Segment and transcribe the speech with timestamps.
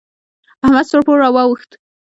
[0.63, 1.69] احمد سوړ پوړ را واوښت.